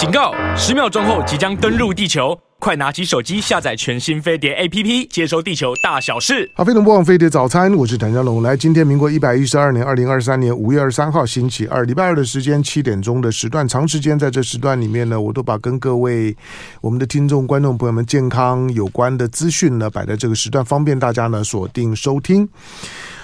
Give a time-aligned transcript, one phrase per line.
[0.00, 0.32] 警告！
[0.56, 6.50] 十秒钟后即将登陆地球，快拿起手机下载全新飞碟 APP，接收地球大小事。
[6.54, 8.42] 好，飞龙播放飞碟早餐，我是谭家龙。
[8.42, 16.34] 来，今天民国一百一十二年二零二三年五月二十三号星期二，礼拜二的时间七点钟的时段，长时间在这时段里面呢，我都把跟各位
[16.80, 22.48] 我们的听众观众朋友们健康有关的资讯呢摆在这个时段，方便大家呢锁定收听。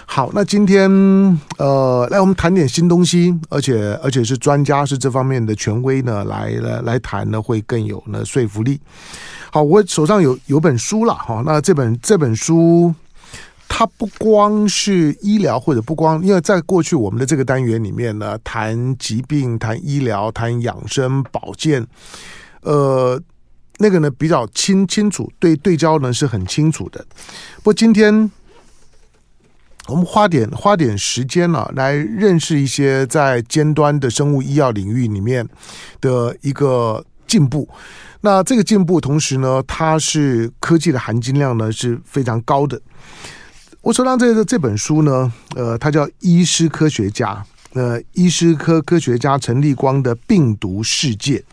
[0.08, 0.88] 好，那今天
[1.58, 8.80] 呃，来我们谈点新东西，而且而且是专家是这方面的权威呢，来来来谈呢，会更有呢说服力。
[9.50, 12.94] 好，我手上有有本书了哈，那这本这本书
[13.68, 21.86] 它不光是医疗，或者不光，因为在过去我们的这个单元里面呢，谈疾病、谈医疗、谈养生保健，
[22.62, 23.20] 呃，
[23.76, 27.04] 那个呢比较清清楚，对对焦呢是很清楚的。
[27.56, 28.30] 不过今天。
[29.88, 35.46] 我们花点花点时间呢、啊，来认识一些在尖端的生物医药领域里面
[36.00, 37.68] 的一个进步。
[38.22, 42.80] 那这个进步，同时呢，它是科技的含金量呢是非常高的。
[43.82, 47.44] 我手上这个这本书呢，呃，它叫《医师科学家》，
[47.80, 51.44] 呃，医师科科学家陈立光的病毒世界，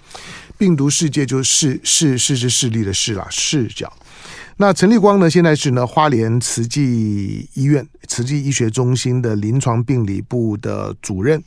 [0.57, 3.91] 病毒世界就是视视是视力的视啦，视角。
[4.57, 11.41] 那陈立光呢，现在是呢花莲慈济医院慈济医学中心的临床病理部的主任。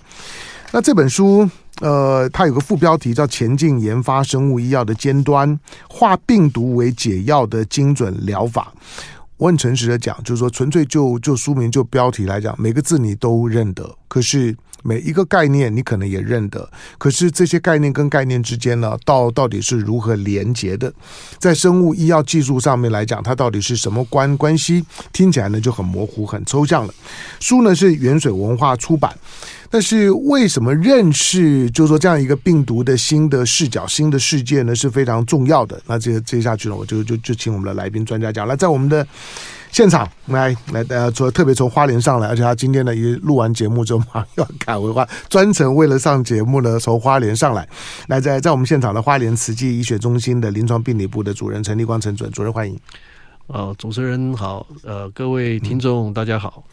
[0.73, 1.49] 那这本书，
[1.81, 8.73] 呃，它有个副标题叫《前进研发生物医药的尖端，化病毒为解药的精准疗法》。
[9.37, 14.57] 我很诚实的讲，就是说，纯粹就就书名就标题来讲，每个字你都认得，可是。
[14.87, 20.93] 每一个概念你可能也认得，可是这些概念跟概念之间呢，到到底是如何连接的？
[21.39, 24.85] 在生物医药技术上面来讲，它到底是什么关关系？
[25.13, 26.95] 听起来呢就很模糊、很抽象了。
[27.41, 29.13] 书呢是原水文化出版，
[29.69, 35.81] 但是为什么认识就是说这样一个病毒的新的视角、新的世界呢是非常重要的？
[35.87, 38.47] 那这接下去呢，我就就就请我们的来宾专家讲。
[38.47, 39.05] 那，在我们的。
[39.77, 47.69] 现场来来呃，从特别从花莲上来，而且他今天呢，一录完节目之后马上 要赶回花，专程为了上节目呢，从花莲上来。
[48.09, 52.81] 来，在在我们现场的花莲慈济医学中心的临床病理部的主任陈立光陈主任，主任欢迎。
[53.49, 56.65] 呃，主持人好，呃，各位听众、嗯、大家好。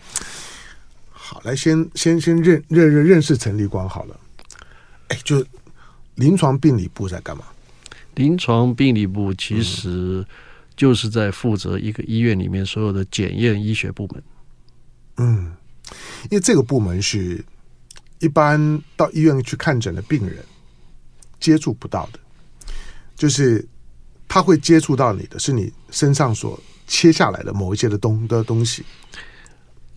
[1.11, 4.15] 好，来先先先认认认认识陈立光好了。
[5.09, 5.43] 哎，就
[6.15, 7.43] 临床病理部在干嘛？
[8.15, 10.25] 临床病理部其实、嗯。
[10.75, 14.23] 就是在负责一个医院里面所有的检验医学部门。
[15.17, 15.51] 嗯，
[16.31, 17.43] 因为这个部门是
[18.19, 20.37] 一般到医院去看诊的病人
[21.39, 22.19] 接触不到的，
[23.15, 23.63] 就是
[24.27, 28.83] 他会接触到你的是你身上所切下来的某一些的东的东西。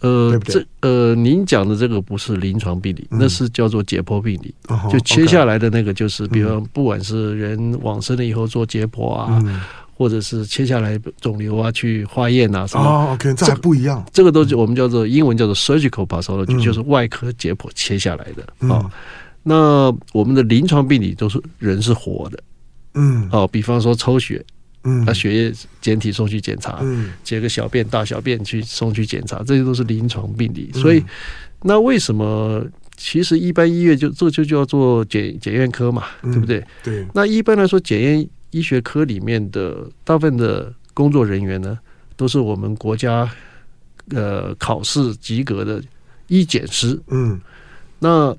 [0.00, 0.54] 呃，对对？
[0.54, 4.54] 这呃，您讲的这个不是临床病理，嗯、那是叫做解剖病理。
[4.68, 9.40] 哦、就切下来的那个，就是、嗯、比方不管是人往生了以后做解剖啊。
[9.42, 9.62] 嗯
[9.98, 12.84] 或者是切下来肿瘤啊，去化验啊什么？
[12.84, 14.04] 哦，OK，这还不一样。
[14.12, 18.46] 这个都是我们叫做英文叫做 surgical pathology，嗯，就是外科解剖切下来的。
[18.60, 18.90] 嗯，哦，
[19.42, 22.38] 那我们的临床病理都是人是活的。
[22.92, 24.44] 嗯，哦，比方说抽血，
[24.84, 30.70] 嗯，把血液检体送去检查，嗯，解个小便、大小便去送去检查，这些都是临床病理。
[30.74, 31.02] 所以，
[31.62, 32.62] 那为什么
[32.98, 36.62] 其实一般医院就这就叫做检检验科嘛，对不对？
[36.84, 37.06] 对。
[37.14, 38.28] 那一般来说，检验。
[38.50, 41.78] 医学科里面的大部分的工作人员呢，
[42.16, 43.30] 都是我们国家
[44.10, 45.82] 呃考试及格的
[46.28, 46.98] 医检师。
[47.08, 47.38] 嗯，
[47.98, 48.34] 那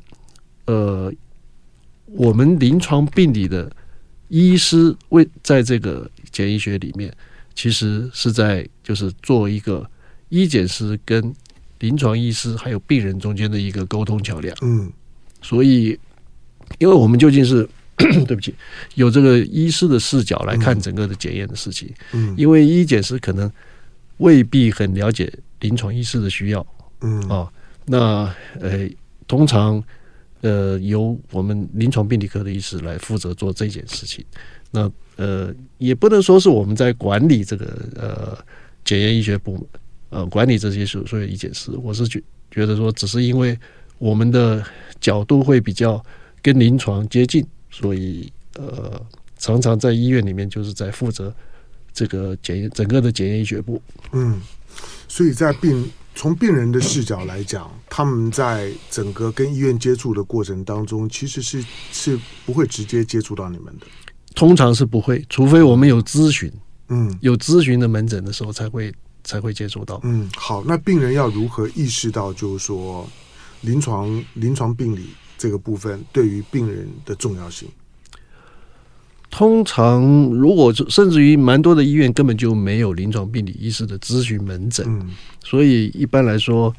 [0.66, 1.14] 呃，
[2.06, 3.72] 我们临床病理的
[4.30, 7.14] 医师为在这个检验医学里面，
[7.54, 9.88] 其实是在就是做一个
[10.30, 11.34] 医检师跟
[11.80, 14.56] 临床医师还有病人中间的一个沟通桥梁。
[14.62, 14.92] 嗯，
[15.42, 16.00] 所以，
[16.80, 17.68] 因为我们究竟是。
[17.98, 18.54] 对不起，
[18.94, 21.92] 有这个医师的视角来看整个的检验的事情。
[22.14, 23.52] 嗯，因为医检师可能
[24.18, 25.32] 未必很了解
[25.62, 26.66] 临床医师的需要。
[27.02, 27.54] 嗯啊、哦，
[27.86, 28.88] 那呃，
[29.28, 29.84] 通常
[30.42, 34.24] 呃由我们临床病理科的医师来负责做这件事情。
[34.70, 37.66] 那呃，也不能说是我们在管理这个
[37.96, 38.38] 呃
[38.86, 39.64] 检验医学部门，
[40.10, 41.72] 呃，管理这些所所有医检师。
[41.82, 42.22] 我是觉
[42.52, 43.58] 觉得说，只是因为
[43.98, 44.64] 我们的
[45.02, 46.04] 角度会比较
[46.44, 47.44] 跟临床接近。
[47.80, 49.00] 所以，呃，
[49.38, 51.32] 常常在医院里面就是在负责
[51.94, 53.80] 这个检验整个的检验医学部。
[54.14, 54.42] 嗯，
[55.08, 63.86] 所以在病从病人的视角来讲，他们在整个跟医院接触的过程当中，其实是是不会直接接触到你们的。
[64.34, 66.52] 通常是不会，除非我们有咨询，
[66.90, 68.92] 嗯，有咨询的门诊的时候才会
[69.24, 70.02] 才会接触到。
[70.04, 73.08] 嗯，好，那病人要如何意识到，就是说
[73.62, 75.10] 临床临床病理？
[75.38, 77.70] 这个部分对于病人的重要性，
[79.30, 85.10] 通常如果甚至于蛮多的医院根本就没有临床病理医师的咨询门诊，嗯，
[85.44, 86.74] 所以一般来说，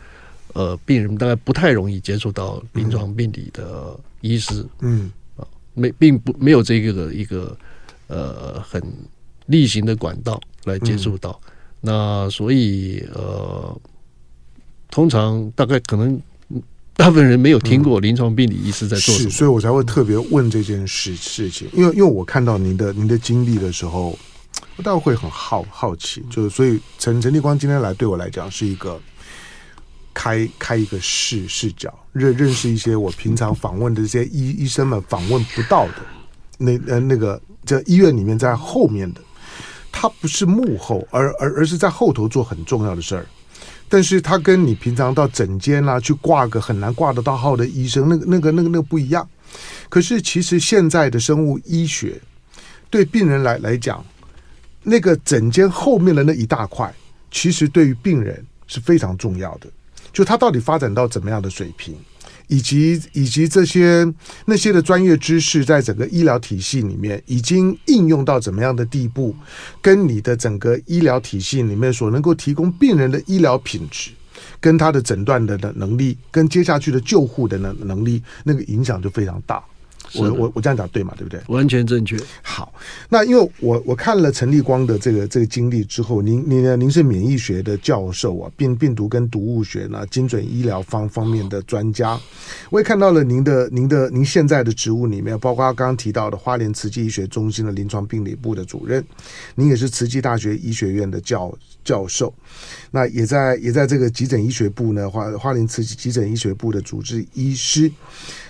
[0.54, 5.10] 呃，病人大概不太容易接触到临床病理的医师，嗯。
[5.36, 7.56] 啊，没并不没有这个的一个
[8.08, 8.82] 呃很
[9.46, 11.50] 例行的管道来接触到，嗯、
[11.82, 13.80] 那所以呃，
[14.90, 16.20] 通常大概可能。
[16.98, 21.68] 大部分人没有听过临床病理医师在做什么，是，所以我才会特别问这件事事情。
[21.72, 24.18] 因为，因为我看到您的您的经历的时候，
[24.74, 26.24] 我倒会很好好奇。
[26.28, 29.00] 就是，所以陈陈立光今天来，对我来讲是一个
[30.12, 35.94] 开开一个视视角，认认识一些我平常访问的这些医医生们访问不到的
[36.58, 39.20] 那呃那个在医院里面在后面的，
[39.92, 43.24] 他不是幕后，而而而是在后头做很重要的事儿。
[43.88, 49.26] 但是他跟你平常到诊间啦去挂个很难挂得到号的医生，那个、那个、那个、那个不一样。
[49.88, 52.20] 可是其实现在的生物医学
[52.90, 54.04] 对病人来来讲，
[54.82, 56.92] 那个诊间后面的那一大块，
[57.30, 59.66] 其实对于病人是非常重要的。
[60.12, 61.96] 就他到底发展到怎么样的水平？
[62.48, 64.12] 以及以及这些
[64.46, 69.34] 那些的专业知识，在整个医疗体系里面已经应用到怎么样的地步，
[69.80, 74.10] 跟你的整个医疗体系里面所能够提供病人的医疗品质，
[74.60, 79.62] 跟他的诊断的的能力，跟接下去的救护的能能力，那个影响就非常大。
[80.14, 81.14] 我我我这样讲对吗？
[81.16, 81.40] 对不对？
[81.48, 82.16] 完全正确。
[82.42, 82.72] 好，
[83.08, 86.76] 那因为我我看了陈立光的这个这个经历之后，您您呢？
[86.76, 92.18] 您是免疫学的教授啊，病病毒跟毒物学呢，精准医疗方方面的专家。
[92.70, 99.04] 我也看到了您的您的您现在的职务里面，包括刚刚提到的花莲慈济医学中心的临床病理部的主任，
[99.54, 101.52] 您也是慈济大学医学院的教
[101.84, 102.32] 教授。
[102.90, 107.90] 那也在也在这个急诊医学部呢，花花莲慈济急诊医学部的主治医师。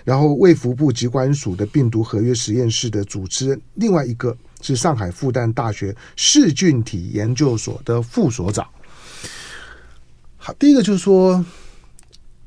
[0.08, 8.66] 然后卫福部疾管署的病毒合约实验室的主持人，另外一个是上海复旦大学噬菌体研究所的副所长。
[10.38, 11.44] 好，第一个就是说，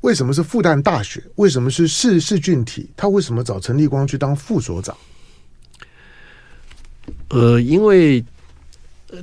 [0.00, 1.22] 为什么是复旦大学？
[1.36, 2.90] 为什么是噬噬菌体？
[2.96, 4.96] 他为什么找陈立光去当副所长？
[7.28, 8.24] 呃，因为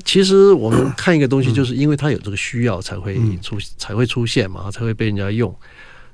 [0.06, 5.54] 其实我们看一个东西，就是因为它有这个需要才会出、嗯、才会出现嘛，才会被人家用。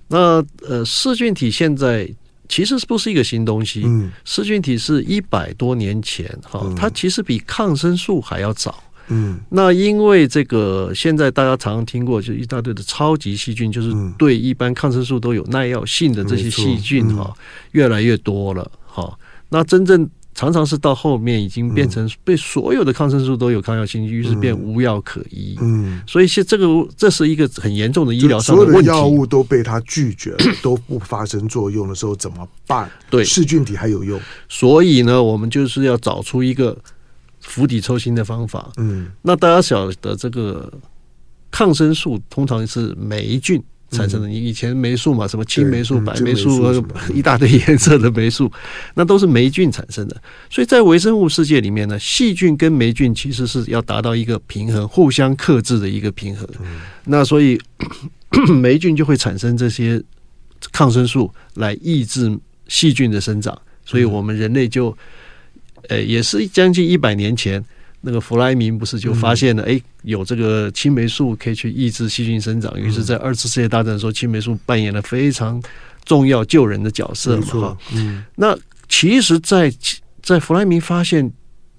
[0.08, 2.08] 那呃，噬菌体现在
[2.48, 3.84] 其实是不是一个新东西？
[3.86, 8.84] 嗯，噬菌体是一百多年前哈，它其实比抗生素还要早。
[9.08, 17.34] 嗯，那因为这个现在大家常常听过，就一大堆的超级细菌，就是对一般抗生素都有耐药性的这些细菌哈，
[17.72, 19.16] 越来越多了哈。
[19.50, 25.58] 那真正常常是到后面已经变成被所有的抗生素都有抗药性，于是变无药可医。
[25.62, 26.68] 嗯，所以现这个
[26.98, 28.74] 这是一个很严重的医疗上的问题。
[28.74, 32.90] 所有的药物都被他拒绝了， 都不发生作用的时候怎么办？
[33.10, 34.20] 对，噬菌体还有用。
[34.50, 36.78] 所以呢，我们就是要找出一个
[37.40, 38.70] 釜底抽薪的方法。
[38.76, 40.70] 嗯，那大家晓得这个
[41.50, 43.64] 抗生素通常是霉菌。
[43.92, 46.84] 产生的，你以前霉素嘛，什么青霉素、白霉素，
[47.14, 48.52] 一大堆颜色的霉素，
[48.96, 50.22] 那都是霉菌产生的。
[50.50, 56.48] 所以在微生物世界里面呢，细菌跟霉菌其实是要达到一个平衡，互相克制的一个平衡。
[57.06, 57.60] 那所以
[58.62, 60.02] 霉菌就会产生这些
[60.72, 63.58] 抗生素来抑制细菌的生长。
[63.86, 64.98] 所以我们人类就，
[65.90, 67.64] 呃，也是将近一百年前。
[68.06, 75.60] 那个弗莱明不是就发现了，哎，有这个青霉素可以去抑制细菌生长，于是，在二次世界大战的时候，青霉素扮演了非常
[76.06, 77.46] 重要救人的角色嘛。
[77.48, 78.56] 哈，嗯，那
[78.88, 79.78] 其实在，在
[80.22, 81.34] 在弗莱明发现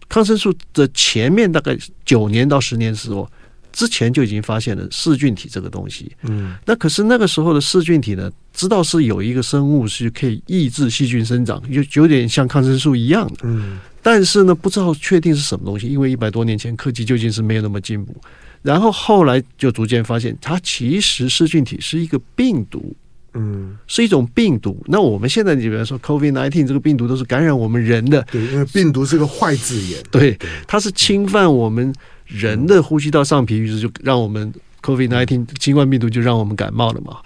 [0.08, 3.30] 抗生素的前面大概九年到十年的时候，
[3.72, 6.10] 之前就已经发现了噬菌体这个东西。
[6.22, 13.38] 嗯，那可是那个时候的噬菌体呢，知道是有一个生物是可以抑制细菌生长，就有点像抗生素一样的。
[13.44, 13.78] 嗯。
[14.08, 18.14] 但是呢，不知道确定是什么东西，因为一百多年前科技究竟是没有那么进步。
[18.62, 22.94] 然后后来就逐渐发现，它其实噬菌体是一个病毒，
[23.34, 24.80] 嗯，是一种病毒。
[24.86, 31.92] 那我们现在，你比方说 COVID nineteen 这个病毒都是感染我们人的，对，因为病毒是个坏字眼，对，它是侵犯我们
[32.26, 37.16] 人的呼吸道上皮，于是就让我们 COVID nineteen 新冠病毒就让我们感冒了嘛。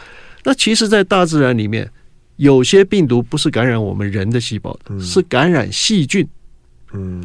[0.45, 1.91] 那其实，在大自然里面，
[2.37, 6.25] 有些病毒不是感染我们人的细胞的，是感染细菌。
[6.25, 6.29] 嗯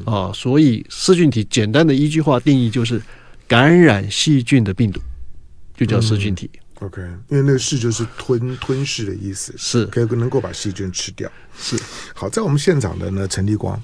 [0.05, 3.01] 啊，所以噬菌体简单的一句话定义就是
[3.47, 4.99] 感染细菌的病毒，
[5.75, 6.49] 就叫噬菌体。
[6.53, 11.29] 嗯、OK，因为那个噬就是吞吞噬的意思，是可以能够把细菌吃掉。
[11.57, 11.75] 是
[12.13, 13.81] 好，在我们现场的呢，陈立光，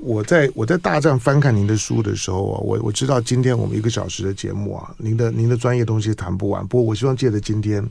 [0.00, 7.88] 我在我在大站翻看您的书的时候啊，我我知道今天我们一个小时的节目啊，您的您的专业东西谈不完，不过我希望借着今天。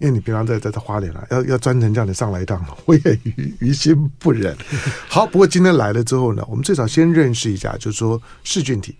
[0.00, 4.56] 因为你平常在在在花莲了，要要专程叫你上来一趟， 我也于于心不忍。
[5.08, 8.96] 好，不过今天来了之后呢，我们最少先认识一下，就是说噬菌体，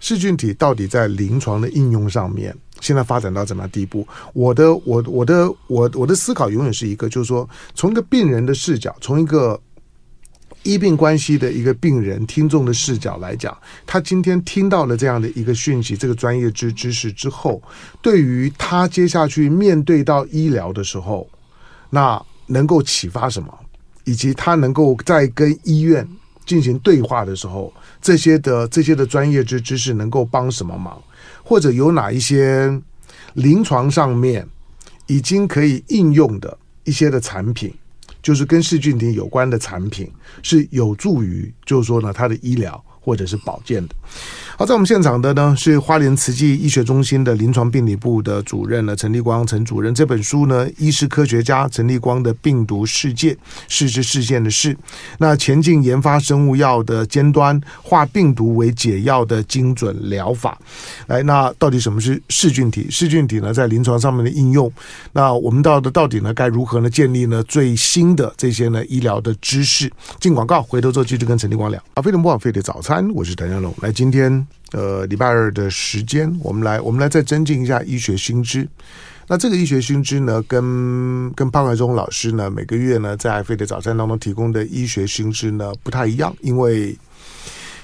[0.00, 4.06] 噬菌体到底在临床的应用上面，现在发展到怎么样地步？
[4.34, 9.60] 我的我我的我我的思考永远是一个，就是说从一个病人的视角，从一个。
[10.62, 17.60] 医病关系的一个病人听众的视角来讲，他今天听到了这样的一个讯息，这个专业知知识之后，
[18.00, 21.28] 对于他接下去面对到医疗的时候，
[21.90, 23.52] 那能够启发什么，
[24.04, 26.06] 以及他能够在跟医院
[26.46, 31.02] 进行对话的时候，这些的这些的专业知知识能够帮什么忙，
[31.42, 32.80] 或者有哪一些
[33.34, 34.46] 临床上面
[35.06, 37.74] 已经可以应用的一些的产品。
[38.22, 40.10] 就是跟噬菌体有关的产品
[40.42, 43.94] 是有助于，就是说呢，它的医疗或者是保健的。
[44.56, 49.92] 好，在我们现场的呢是花莲慈济医学中心的临床病理部的主任呢陈立光陈主任。
[49.94, 53.36] 这本书呢，医师科学家陈立光的病毒世界，
[53.68, 54.76] 世是事件的事。
[55.18, 60.58] 那前进研发生物药的尖端，化病毒为解药的精准疗法。
[61.06, 62.86] 来，那到底什么是噬菌体？
[62.90, 64.70] 噬菌体呢，在临床上面的应用。
[65.12, 69.90] 那我们到的到底呢，该如何呢建立呢最新的这些呢医疗的知识？
[70.20, 71.82] 进广告，回头之后继续跟陈立光聊。
[71.94, 73.72] 啊，非常不枉费的早餐，我是谭家龙。
[73.80, 74.44] 来，今天。
[74.72, 78.66] 呃，礼拜二的时间，我们来，我们来再增进一下医学新知。
[79.26, 86.86] 那这个医学新知呢，跟跟潘怀忠老师呢，每个月呢在飞的早餐当中提供的医学新知呢不太一样，因为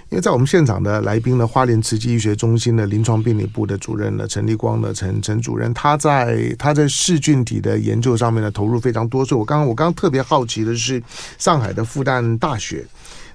[0.09, 11.03] 因为在我们现场的来宾呢，花莲慈济医学中心的临床病理部的主任呢，陈立光呢，陈陈主任，他在他在噬菌体的研究上面呢投入非常多，所以我刚刚我刚刚特别好奇的是，
[11.37, 12.83] 上海的复旦大学。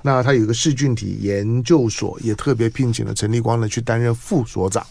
[0.05, 4.85] 那他有一个噬菌体研究所，也特别聘请了陈立光呢去担任副所长，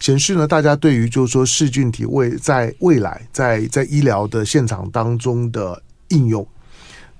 [0.00, 6.44] 显示呢大家对于就是说噬菌体未在未来在在医疗的现场当中的应用，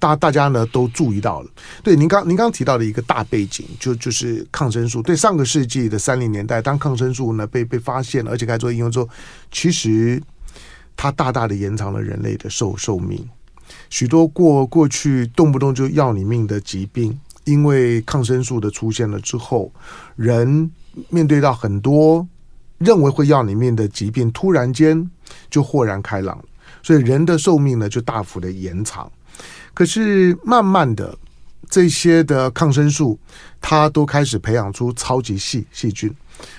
[0.00, 1.50] 大大家呢都注意到了。
[1.84, 5.00] 对，您刚您刚提到的一个大背景，就就是抗生素。
[5.00, 9.08] 对，上个世纪的三零年代，当抗生素呢被被发现了，而且开始做应用之后，
[9.52, 10.20] 其实
[10.96, 13.24] 它大大的延长了人类的寿寿命，
[13.88, 17.16] 许多过过去动不动就要你命的疾病。
[17.46, 19.72] 因为抗生素的出现了之后，
[20.14, 20.70] 人
[21.08, 22.26] 面对到很多
[22.78, 25.10] 认为会要你命的疾病，突然间
[25.48, 26.38] 就豁然开朗，
[26.82, 29.10] 所以人的寿命呢就大幅的延长。
[29.72, 31.16] 可是慢慢的，
[31.70, 33.18] 这些的抗生素
[33.60, 36.12] 它都开始培养出超级细细菌。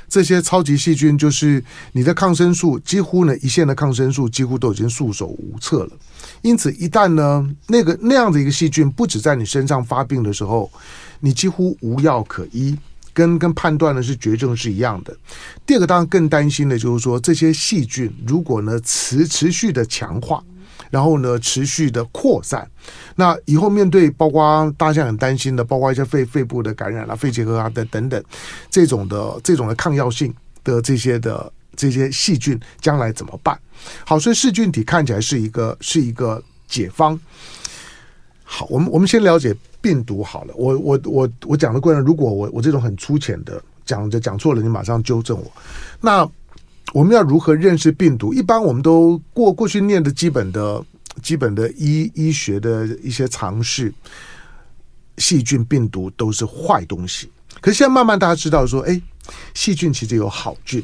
[0.08, 5.90] 这些超级细菌就是你的抗生素，几乎呢一线的抗生素几乎都已经束手无策了。
[6.42, 10.72] 因此，一旦呢那个那样的一个细菌不止在你身上发病的时候，
[11.20, 12.78] 你几乎无药可医，
[13.14, 15.16] 跟跟判断的是绝症是一样的。
[15.66, 20.44] 第二个当然更担心的就是说，这些细菌如果呢持持续的强化。
[20.90, 22.70] 然后呢，持续的扩散，
[23.16, 28.24] 那以后面对包括大家很担心的，包括一些肺肺部的感染啊、肺结核啊等等等
[28.70, 33.60] 这种的这种的抗药性的这些的这些细菌，将来怎么办？
[34.06, 37.20] 好，所以噬菌体看起来是一个是一个解方。
[38.44, 40.54] 好，我们我们先了解病毒好了。
[40.56, 45.52] 我我我我讲的过程，如果我我这种很粗浅的讲着讲错了，你马上纠正我。
[46.00, 46.30] 那。
[46.98, 48.34] 我们要如何认识病毒？
[48.34, 50.84] 一般我们都过过去念的基本的、
[51.22, 53.94] 基本的医医学的一些常识，
[55.20, 57.30] 细菌、病毒都是坏东西。
[57.62, 59.00] 可是现在慢慢大家知道说，哎，
[59.54, 60.84] 细菌其实有好菌。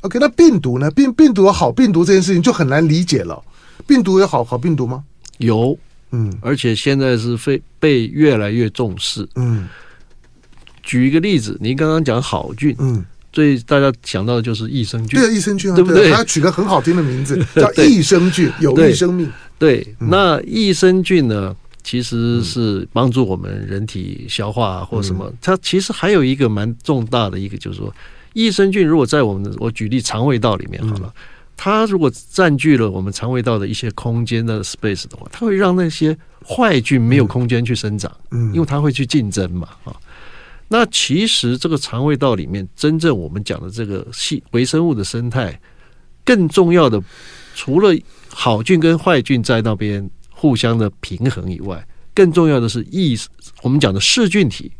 [0.00, 0.90] OK，那病毒呢？
[0.92, 3.44] 病病毒有好病毒这件事情就很难理解了。
[3.86, 5.04] 病毒有好好病毒吗？
[5.36, 5.76] 有，
[6.12, 9.28] 嗯，而且现在是非被越来越重视。
[9.34, 9.68] 嗯，
[10.82, 13.04] 举一个例子，您刚刚讲好菌，嗯。
[13.32, 16.10] 最大家想到的就是益生菌，对益生菌啊，对不对？
[16.10, 19.30] 还要取个很好听的名字， 叫益生菌，有益生命。
[19.58, 25.32] 对，那益生菌呢，其实是帮助我们人体消化或什么。
[25.40, 27.94] 它其实还有一个蛮重大的一个，就是说，
[28.32, 31.12] 益生菌如果在我们的，我举例肠胃道里面好了，
[31.56, 39.94] 它如果占据了我们肠胃道的一些空间的 space 的话，它会让那些坏菌没有空间去生长，嗯，因为它会去竞争嘛，啊。
[40.72, 45.60] 那其实这个肠胃道里面，真正我们讲的这个细微生物的生态，
[46.24, 47.02] 更重要的，
[47.56, 47.92] 除了
[48.28, 51.84] 好菌跟坏菌在那边互相的平衡以外，
[52.14, 53.18] 更重要的是益，
[53.62, 54.70] 我们讲的噬菌体。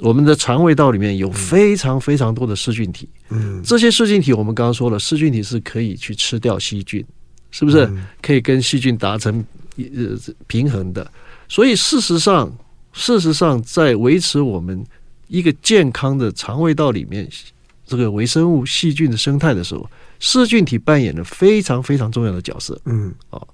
[0.00, 3.08] 我们的肠胃道里面有非常非常多的噬菌体。
[3.28, 7.06] 嗯，这些噬菌体我们刚刚说了，噬菌体是可以去吃掉细菌，
[7.52, 7.88] 是不是？
[8.20, 9.44] 可以跟细菌达成
[9.76, 10.18] 呃
[10.48, 11.08] 平衡的。
[11.48, 12.52] 所以事实上，
[12.92, 14.84] 事实上在维持我们
[15.28, 17.28] 一个健康的肠胃道里面，
[17.86, 19.88] 这个微生物细菌的生态的时候，
[20.20, 22.80] 噬菌体扮演了非常非常重要的角色。
[22.84, 23.46] 嗯，哦，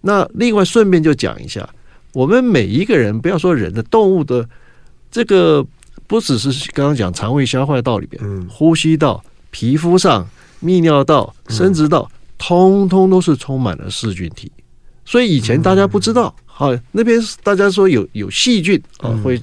[0.00, 1.68] 那另外顺便就讲一下，
[2.12, 4.48] 我们每一个人，不要说人的，动物的
[5.10, 5.64] 这个，
[6.06, 10.28] 不只是刚刚讲肠胃消化道里边，嗯，呼吸道、皮肤上、
[10.62, 14.50] 泌尿道、生殖道，通通都是充满了噬菌体。
[15.04, 19.40] 所以以前大家不知道，好，那边大家说有有细菌啊，会。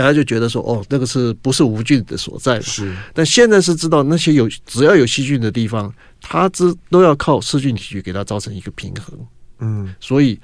[0.00, 2.58] 大家就觉得说，哦，那个是不是无菌的所在？
[2.62, 2.96] 是。
[3.12, 5.92] 但现在是知道那些有只要有细菌的地方，
[6.22, 9.18] 它之都要靠噬菌体去给它造成一个平衡。
[9.58, 10.40] 嗯，所以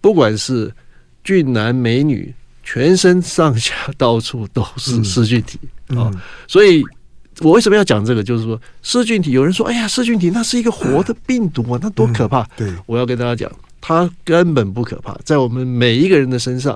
[0.00, 0.72] 不管是
[1.22, 2.34] 俊男美女，
[2.64, 6.10] 全身上下到处都是噬菌体啊。
[6.48, 6.82] 所以
[7.40, 8.22] 我为什么要讲这个？
[8.22, 12.42] 就是说噬菌体，有人说，哎呀，噬菌体那是一个活的病毒啊，那多可怕！
[12.56, 16.74] 对，我要跟大家讲，它根本不可怕，在我们每一个人的身上，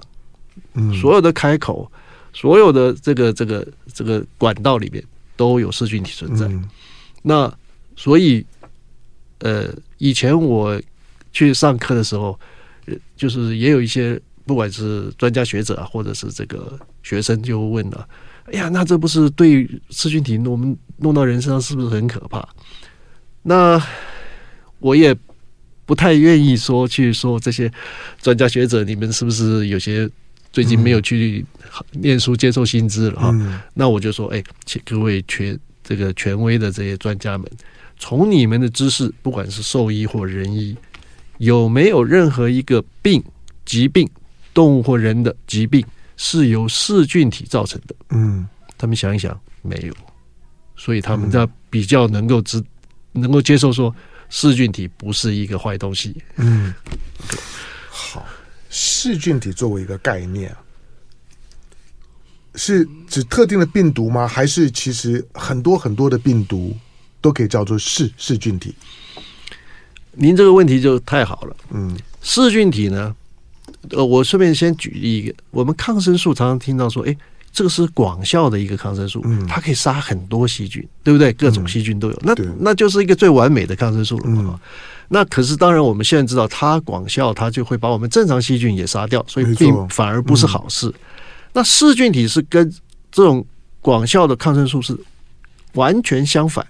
[0.74, 1.90] 嗯，所有的开口。
[2.32, 5.02] 所有的这个这个这个管道里面
[5.36, 6.46] 都有噬菌体存在。
[6.46, 6.64] 嗯、
[7.22, 7.52] 那
[7.96, 8.44] 所以，
[9.38, 9.68] 呃，
[9.98, 10.80] 以前我
[11.32, 12.38] 去上课的时候，
[13.16, 18.08] 就是也有一些不管是专家学者啊，或者是这个学生就问了
[18.46, 22.48] ：“哎呀，那这不是对噬菌体我们弄到人身上是不是很可怕？”
[23.42, 23.82] 那
[24.78, 25.16] 我也
[25.84, 27.70] 不太愿意说去说这些
[28.22, 30.08] 专家学者，你们是不是有些？
[30.52, 31.44] 最近没有去
[31.92, 37.48] 念书接受薪资了哈，嗯、那我就说，哎，请各位权这个权威的这些专家们，
[37.98, 40.76] 从你们的知识，不管是兽医或人医，
[41.38, 43.22] 有没有任何一个病
[43.64, 44.08] 疾病，
[44.52, 45.84] 动物或人的疾病
[46.16, 47.94] 是由噬菌体造成的？
[48.08, 49.94] 嗯，他们想一想，没有，
[50.76, 52.60] 所以他们在比较能够知，
[53.12, 53.94] 能够接受说
[54.28, 56.20] 噬菌体不是一个坏东西。
[56.36, 56.74] 嗯，
[57.88, 58.26] 好。
[58.70, 60.56] 噬菌体作为一个概念，
[62.54, 64.26] 是指特定的病毒吗？
[64.26, 66.74] 还是其实很多很多的病毒
[67.20, 68.74] 都可以叫做噬噬菌体？
[70.12, 71.56] 您这个问题就太好了。
[71.70, 73.14] 嗯，噬菌体呢？
[73.90, 77.16] 呃，我顺便先举例一个，我们抗生素常常听到说，哎，
[77.50, 81.32] 这个是广效的一个抗生素，嗯，它可以杀很多细菌，对不对？
[81.32, 84.42] 各种细菌都有，嗯、那那就是一个最完美的抗生素了嘛。
[84.46, 84.60] 嗯
[85.12, 90.86] 那可是当然，我们现在知道它广效，它就会把我们正常细菌也杀掉，所以并反而不是好事。
[90.86, 90.94] 嗯、
[91.54, 92.72] 那噬菌体是跟
[93.10, 93.44] 这种
[93.80, 94.96] 广效的抗生素是
[95.74, 96.64] 完全相反，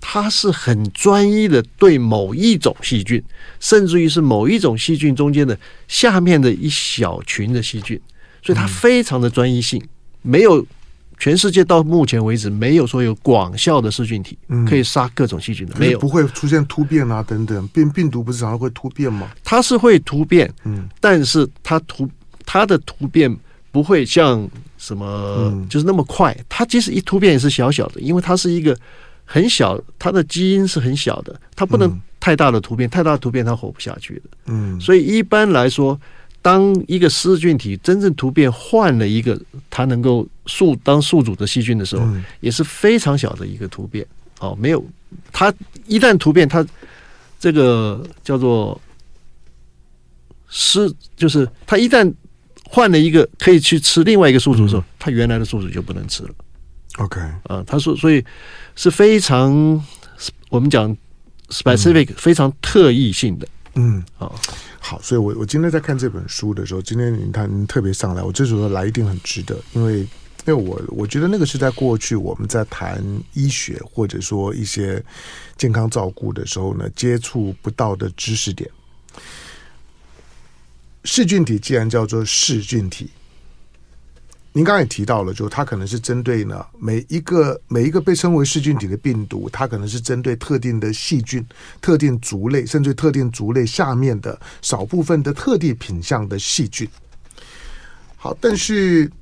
[0.00, 3.22] 它是很专一的对某一种细菌，
[3.60, 8.00] 甚至于是某一种细菌中间的下面的一小群的细菌，
[8.42, 9.80] 所以它非常的专一性，
[10.22, 10.66] 没有。
[11.18, 17.66] 全世界到目前为止没有说有广效的噬菌体可以杀各种细菌的，没有，不会出现突变啊等等。
[17.68, 19.30] 病病毒不是常常会突变吗？
[19.42, 22.08] 它是会突变，嗯，但是它突
[22.44, 23.34] 它的突变
[23.72, 26.36] 不会像什么就是那么快。
[26.48, 28.76] 它即使一突变也是小小的，因为它是一个
[29.24, 34.22] 很小，它的基因是很小的，它不能太大的突变，太大的突变它活不下去的。
[34.46, 35.98] 嗯，所以一般来说。
[36.46, 39.36] 当一个噬菌体真正突变换了一个
[39.68, 42.06] 它能够宿当宿主的细菌的时候，
[42.38, 44.06] 也是非常小的一个突变。
[44.38, 44.80] 哦，没有，
[45.32, 45.52] 它
[45.88, 46.64] 一旦突变，它
[47.40, 48.80] 这个叫做
[50.48, 52.14] 失，就是它一旦
[52.62, 56.30] 换了一个可以去吃另外一个宿主的时候，它原来的宿主就不能吃了。
[56.98, 58.24] OK，啊，他说，所以
[58.76, 59.84] 是非常
[60.48, 60.96] 我们讲
[61.48, 63.48] specific 非常特异性的。
[63.76, 64.34] 嗯，好。
[64.80, 70.08] 好，所以我我今天在看这本书的时候，今天你看您特别上来，我这时候来一定很值得，因为因
[70.46, 75.02] 为我我觉得那个是在过去我们在谈医学或者说一些
[75.56, 78.70] 健康照顾的时候呢，接触不到的知识点。
[81.04, 83.10] 噬菌体既然叫做噬菌体。
[84.56, 91.44] 您刚才也提到了，就它可能是针对呢每一个每一个被称为噬菌体的病毒，它可能是针对特定的细菌、
[91.78, 96.88] 特定族类，甚至特定族类下面的少部分的特定品相的细菌。
[98.16, 99.12] 好，但是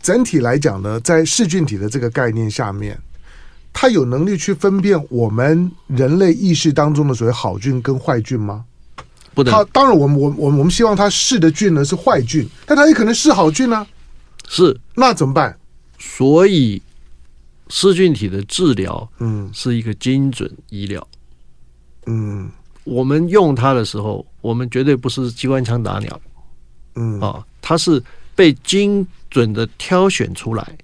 [0.00, 2.96] 整体来讲呢，在噬菌体的这个概念下面，
[3.72, 8.64] 它有能力去分辨我们人类意识当中的所谓好菌跟坏菌吗？
[9.34, 9.52] 不能。
[9.52, 13.86] 它当然，我们我我我们希望它噬的菌呢是坏菌，但它也可能是好菌呢、啊。
[14.48, 15.56] 是，那怎么办？
[15.98, 16.82] 所以
[17.68, 21.06] 噬菌体的治疗，嗯，是一个精准医疗。
[22.06, 22.50] 嗯，
[22.84, 26.20] 我们用它的时候，我们绝对不是机关枪打鸟。
[26.96, 28.02] 嗯啊，它是
[28.34, 30.76] 被精准的挑选出来，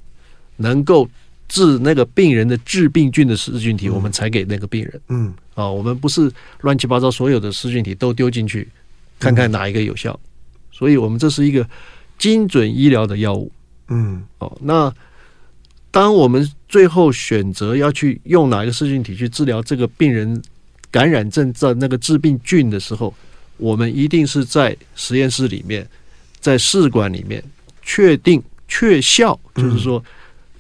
[0.56, 1.06] 能够
[1.48, 5.00] 治那个病人的致病菌的噬菌体，我们才给那个病人。
[5.08, 8.68] 嗯啊，我们不是乱七八糟所有的噬菌体都丢进去，
[9.18, 10.18] 看看哪一个有效。
[10.70, 11.68] 所以我们这是一个
[12.18, 13.50] 精准医疗的药物。
[13.88, 14.92] 嗯，哦，那
[15.90, 20.42] 当我们最后选择要去用哪一个噬菌体去治疗这个病人
[20.90, 23.14] 感染症的那个致病菌的时候，
[23.56, 25.88] 我们一定是在实验室里面，
[26.38, 27.42] 在试管里面
[27.82, 30.02] 确定确效，就是说，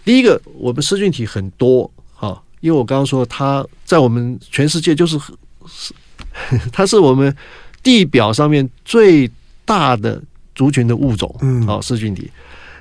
[0.04, 5.18] 第一个，我们噬菌体很多，哈，因为我刚刚说它在我们全世界就是
[5.66, 5.92] 是，
[6.72, 7.34] 它是我们
[7.82, 9.30] 地表上面最
[9.66, 10.22] 大的
[10.58, 12.28] 族群的物种，嗯，好，噬菌体。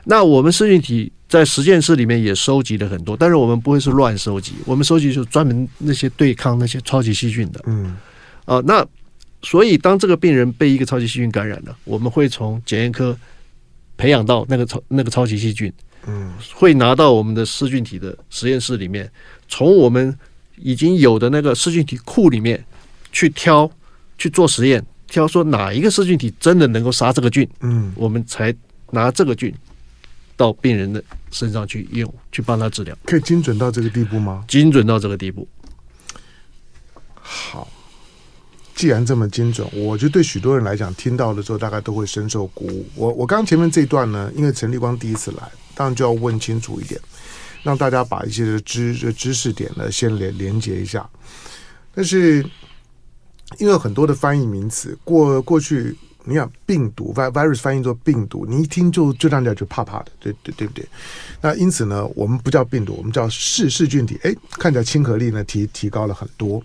[0.06, 7.96] 那我们噬菌体在实验室里面也收集了很多，但是我们不会是乱收集，我们收集就是专门那些对抗那些超级细菌的，嗯，
[8.46, 8.84] 啊，那
[9.44, 13.16] 所以当这个病人被一个超级细菌感染了，我们会从检验科
[13.96, 15.72] 培养到那个超那个超级细菌，
[16.08, 19.08] 嗯，会拿到我们的噬菌体的实验室里面，
[19.48, 20.18] 从我们
[20.56, 22.66] 已经有的那个噬菌体库里面
[23.12, 23.70] 去挑
[24.18, 28.54] 去做实验，挑说哪一个噬菌体真的能够杀这个菌，嗯，我们才
[28.92, 29.54] 拿这个菌。
[30.36, 34.46] 到病人的身上去用，去帮他治疗，可以精准到这个地步吗？
[34.48, 35.48] 精准到这个地步。
[37.16, 37.68] 好，
[38.76, 42.86] 既然这么精准，我觉得对许多人来讲，听到的时候大概都会深受鼓舞。
[42.94, 47.02] 我我刚前面这一段呢，因为陈立光第一次来，当然就要问清楚一点，
[47.64, 51.10] 让大家把一些的知知识点呢先连连接一下。
[51.96, 52.46] 但是
[53.58, 55.96] 因为很多的翻译名词过过去。
[56.30, 60.86] 你想病毒，virus 翻译做病毒，你一听就就让人家就怕怕的，对对对不对？
[61.40, 64.20] 那因此呢，我们不叫病毒，我们叫噬噬菌体。
[64.24, 66.62] 哎，看起来亲和力呢提提高了很多。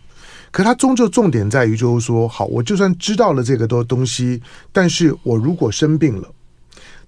[0.50, 4.42] 可它终究重点在于，就是说，好，我就算知道了这个多东西，
[4.72, 6.28] 但是我如果生病了，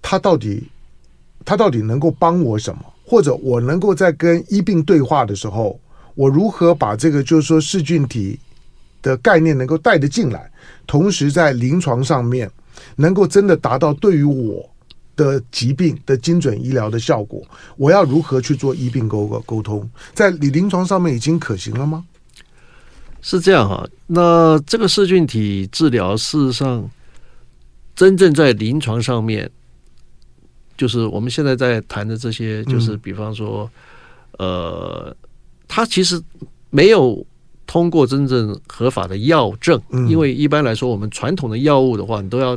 [0.01, 0.63] 它到底
[1.45, 2.85] 它到底能够帮我什么？
[3.05, 5.77] 或者我能够在跟医病对话的时候，
[6.15, 8.39] 我如何把这个就是说噬菌体
[9.05, 10.51] 的概念能够带得进来？
[10.87, 12.51] 同时，在临床上面
[12.97, 14.67] 能够真的达到对于我
[15.15, 17.43] 的疾病的精准医疗的效果，
[17.77, 19.89] 我要如何去做医病沟沟通？
[20.15, 22.05] 在你临床上面已经可行了吗？
[23.21, 26.91] 是这样哈，那这个噬菌体治疗，事实上
[27.95, 29.51] 真正在临床上面，
[30.79, 33.71] 就是我们现在在谈的这些，就是比方说，
[34.39, 35.15] 呃，
[35.69, 36.19] 它其实
[36.71, 37.25] 没有。
[37.67, 42.57] 通过真正合法的药证，因为一般来说，我们传统的药物的话，你都要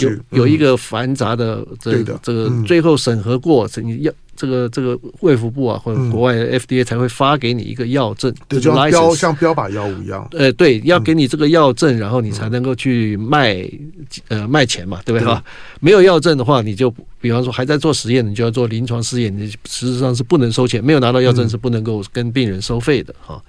[0.00, 10.28] 有有一个繁杂的这这个最后审核过，你要这个这个卫福部啊或者国外的 FDA 才会发给你一个药证，就像标像标靶药物一样。
[10.32, 13.64] 呃，对，要给你这个药证，然后你才能够去卖
[14.26, 15.26] 呃卖钱嘛，对不对？
[15.32, 15.42] 哈？
[15.78, 23.40] 没有药证的话，你就比方说还在做实验，你就要做临床试验，你实际上是不能收钱，没有拿到药证是不能够跟病人收费的哈。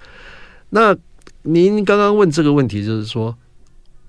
[0.70, 0.96] 那
[1.42, 3.36] 您刚刚问这个问题，就是说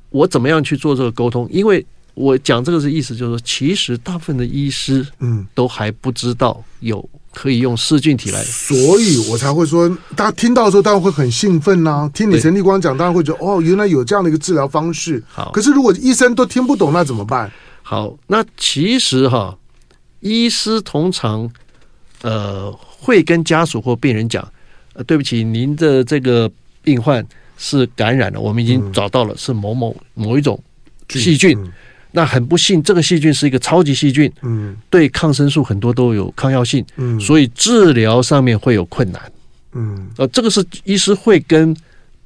[0.09, 1.47] 我怎么样去做这个沟通？
[1.51, 12.11] 因为我讲这个是意思，就是说，其实大部分的医师，嗯，都还不知道有可以用噬菌体来，所以我才会说，大家听到的时候当然会很兴奋呐、啊。
[12.11, 15.23] 听你陈立光讲，当然会觉得哦，原来有这样的一个治疗方式。
[15.27, 17.51] 好，可是如果医生都听不懂，那怎么办？
[17.83, 19.55] 好，那其实哈，
[20.21, 21.47] 医师通常
[22.23, 24.51] 呃会跟家属或病人讲。
[25.05, 26.49] 对不起，您的这个
[26.81, 27.25] 病患
[27.57, 30.59] 是感染了，我们已经找到了是某某某一种
[31.09, 31.57] 细菌。
[32.11, 39.21] 那很不幸，这个细菌是一个超级细菌，嗯，对抗生素很多都有抗药性，嗯，所以治疗上面会有困难，
[39.73, 41.75] 嗯，呃，这个是医师会跟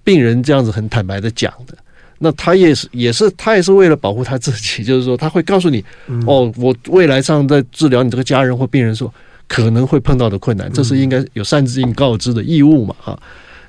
[0.03, 1.75] 病人这样子很坦白的讲的。
[2.19, 5.83] 那他也是，也是他也是为了保护他自己，就是说他会告诉你，
[6.27, 9.11] 哦，我未来上在治疗你这个家人或病人说。
[9.51, 12.95] 可能会碰到的困难，这是应该有擅自性告知的义务嘛？
[13.01, 13.21] 哈，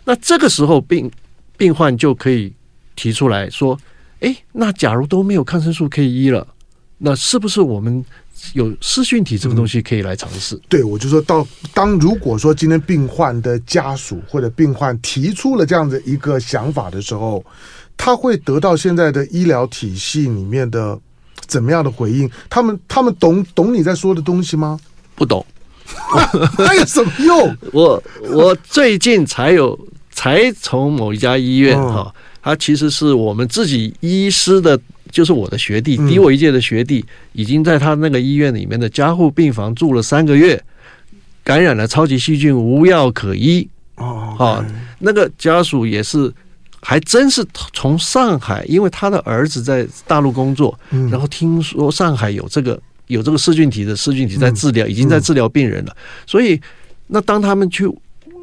[0.04, 1.10] 那这个时候病
[1.56, 2.52] 病患就可以
[2.94, 3.76] 提出来说
[4.22, 6.46] ：“诶，那假如都没有抗生素可以医了，
[6.98, 8.04] 那是不是我们
[8.52, 17.44] 有噬菌体这个东西可以来尝试？”对，我就说到当如果说今天病患的家属或者病患提出了这样的一个想法的时候，
[17.96, 20.96] 他会得到现在的医疗体系里面的
[21.48, 22.30] 怎么样的回应？
[22.48, 24.78] 他们他们懂懂你在说的东西吗？
[25.16, 25.44] 不懂。
[26.58, 27.56] 那有什么用？
[27.72, 29.78] 我我最近才有
[30.10, 34.78] 才从某一家医院哈，他其实是我们自己医师的，
[35.10, 40.62] 就是我的学弟，低我一届的学弟，已经在他那个医院里面的加护病房住了三个月，
[41.42, 43.68] 感染了超级细菌，无药可医。
[43.96, 44.64] 哦，好，
[45.00, 46.32] 那个家属也是，
[46.80, 50.78] 还真是从上海，因为他的儿子在大陆工作，
[51.10, 52.80] 然后听说上海有这个。
[53.08, 55.96] 有这个噬菌体的噬菌体在治疗，已经在治疗病人了。
[56.26, 56.60] 所以，
[57.08, 57.86] 那当他们去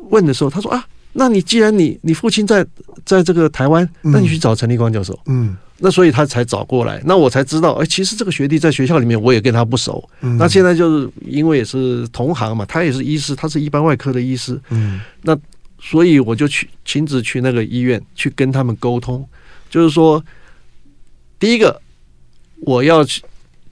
[0.09, 2.65] 问的时候，他说啊，那你既然你你父亲在
[3.05, 5.17] 在这个台湾，那你去找陈立光教授。
[5.25, 10.07] 嗯，那所以他才找过来，那我才知道，哎，其实这个学弟在学校里面我也跟他不熟。
[10.21, 14.59] 嗯，那现在就是因为也是同行嘛，他也是医师，他是一般外科的医师。
[14.69, 15.35] 嗯，那
[15.81, 19.25] 所以我就去亲自去那个医院去跟他们沟通，
[19.69, 20.23] 就是说，
[21.39, 21.81] 第一个
[22.61, 23.23] 我要去。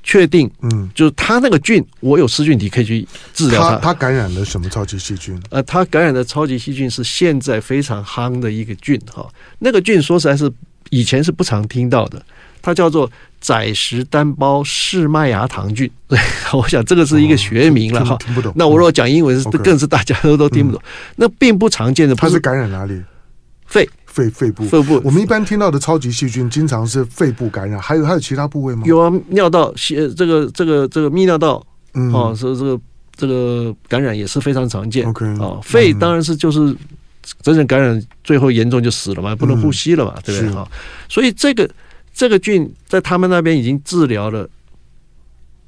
[0.10, 3.78] 确定，嗯，就是他那个菌，我有噬菌体可以去治疗他。
[3.78, 5.38] 他感染了什么超级细菌？
[5.50, 9.28] 呃，他感染的超级细菌是现在非常夯的一个菌哈。
[9.60, 10.50] 那个菌说实在是
[10.92, 12.26] 以前是不常听到的，
[12.62, 15.92] 它叫做载石单胞氏麦芽糖菌。
[16.08, 16.18] 对，
[16.58, 18.16] 我想这个是一个学名了哈。
[18.16, 18.54] 听不懂。
[18.56, 20.82] 那我如果讲英文是更是大家都都听不懂。
[21.18, 23.04] 那并不常见的，它是感染哪里？
[23.66, 23.90] 肺。
[24.18, 25.00] 肺肺部，肺部。
[25.04, 28.82] 我们一般听到的超级细菌，经常是肺部感染，还有还有其他部位吗？
[28.84, 32.82] 有啊，尿道、这个这个这个泌尿道，嗯，哦，是这个
[33.16, 35.08] 这个感染也是非常常见。
[35.08, 36.76] OK，哦，肺当然是就是
[37.44, 40.52] 真正感染，最后严重就死了嘛，不能呼吸了嘛，对不对？
[40.52, 40.68] 哈，
[41.08, 41.70] 所以这个
[42.12, 44.50] 这个菌在他们那边已经治疗了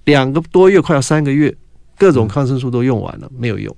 [0.06, 1.56] 两个多月，快要三个月，
[2.00, 3.76] 各种抗生素都用完了，没有用。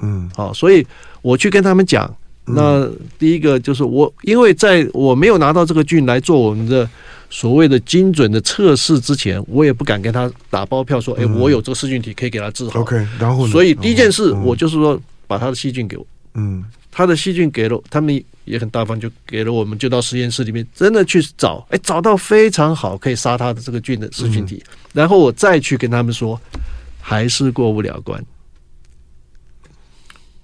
[0.00, 0.84] 嗯，好，所以
[1.22, 2.12] 我去跟他们讲。
[2.44, 6.88] 那第一个就是我，因为在我没有拿到这个菌来做我们的
[7.30, 12.80] 所谓的精准的测试之前，我也不敢跟他打包票说，哎，我有这个噬菌体可以给他治好。
[12.80, 26.38] OK，然后所以第一件事，我就是说把他的细菌给我，嗯，他的细菌给了，他们也很大方，就给了我们，就到实验室里面真的去找，哎，找到非常好可以杀他的这个菌的噬菌体，然后我再去跟他们说，
[27.00, 28.22] 还是过不了关。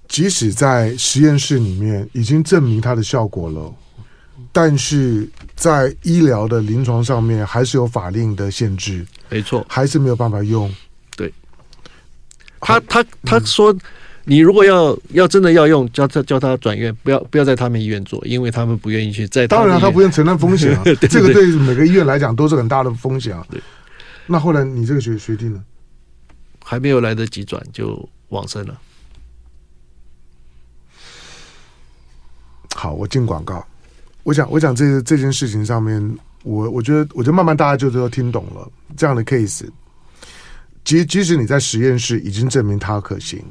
[0.09, 3.73] 即使在实验室里面已经证明它的效果了，
[4.51, 10.69] 但是在医疗的临床上面还是有法令的限制，没错，还是没有办法用。
[11.15, 11.31] 对，
[12.59, 13.73] 他他他说，
[14.25, 19.47] 你如果要要真的要用，叫他叫他转院，不要不要在他们医院做，因为他们不愿意去在。
[19.47, 23.45] 当然，他不愿承担风险啊， 这个对每个医院来讲都是很大的风险啊。
[23.51, 23.61] 对，
[24.25, 25.63] 那后来你这个学学弟呢？
[26.63, 28.75] 还没有来得及转就往生了。
[32.75, 33.65] 好，我进广告。
[34.23, 39.65] 我想，我想这这件事情上面，我我觉得，我觉得慢慢大家就都听懂了这样的 case。
[40.83, 43.43] 即即使你在实验室已经证明它可行，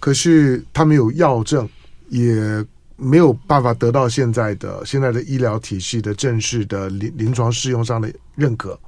[0.00, 1.68] 可是它没有药证，
[2.08, 2.64] 也
[2.96, 8.78] 没有办法得到现在的现在的医疗体系的正式的临临床试用上的认可。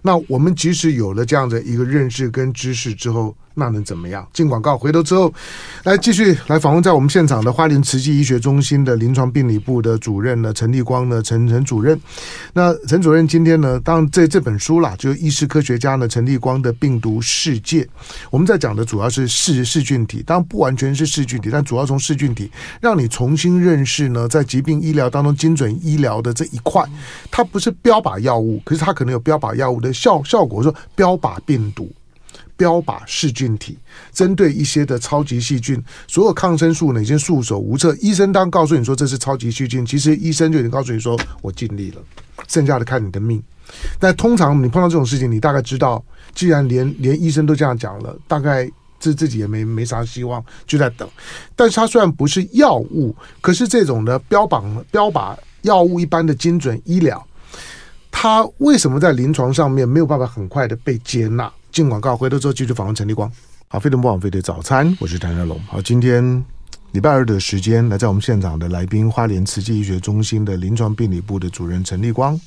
[0.00, 4.26] 那我们即使有了这样的一个认识跟知识之后，那能怎么样？
[4.32, 5.32] 进广告，回头之后
[5.84, 11.98] 来继续来访问在我们现场的花莲慈济医学中心的临床病理部的主任呢，陈立光呢，陈陈主任。
[12.52, 17.82] 那陈主任今天呢，当这这本书啦，就是医师科学家呢陈立光的《病毒世界》，
[18.30, 26.82] 我们在讲的主要是噬噬菌体，当然不完全是噬菌体，但主要从噬菌体让你重新认识呢，在疾病医疗当中精准医疗的这一块，
[27.30, 31.90] 它不是标靶药物，可是它可能有标靶药物的效效果，说标靶病毒。
[32.62, 33.76] 标靶噬菌体
[34.12, 37.92] 针对一些的超级细菌，所有抗生素呢已经束手无策。
[38.00, 42.00] 医生当告诉你说这是超级细菌，其实医生就已经告诉你说我尽力了，
[42.46, 43.42] 剩下的看你的命。
[43.98, 46.04] 但通常你碰到这种事情，你大概知道，
[46.36, 48.70] 既然连连医生都这样讲了，大概
[49.00, 51.08] 自自己也没没啥希望，就在等。
[51.56, 57.26] 但是它虽然不是药物，可是这种的标榜标靶药物一般的精准医疗，
[58.12, 61.52] 它为什么在临床上面没有办法很快的被接纳？
[61.72, 63.32] 进广告，回头之后继续访问陈立光。
[63.66, 65.58] 好，飞碟不枉费的早餐，我是谭家龙。
[65.62, 66.44] 好，今天
[66.90, 72.38] 礼拜二的时间，来在我们现场的来宾，花莲慈济医学中心的临床病理部的主任陈立光。